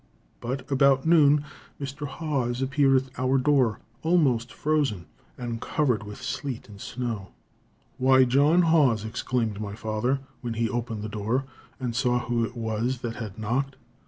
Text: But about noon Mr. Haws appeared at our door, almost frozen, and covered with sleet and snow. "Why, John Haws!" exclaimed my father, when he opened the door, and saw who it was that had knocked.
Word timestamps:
But 0.39 0.71
about 0.71 1.05
noon 1.05 1.45
Mr. 1.79 2.07
Haws 2.07 2.59
appeared 2.63 2.95
at 3.03 3.19
our 3.19 3.37
door, 3.37 3.81
almost 4.01 4.51
frozen, 4.51 5.05
and 5.37 5.61
covered 5.61 6.01
with 6.01 6.19
sleet 6.19 6.67
and 6.67 6.81
snow. 6.81 7.33
"Why, 7.99 8.23
John 8.23 8.63
Haws!" 8.63 9.05
exclaimed 9.05 9.61
my 9.61 9.75
father, 9.75 10.21
when 10.41 10.55
he 10.55 10.67
opened 10.67 11.03
the 11.03 11.07
door, 11.07 11.45
and 11.79 11.95
saw 11.95 12.17
who 12.21 12.43
it 12.43 12.57
was 12.57 13.01
that 13.01 13.17
had 13.17 13.37
knocked. 13.37 13.75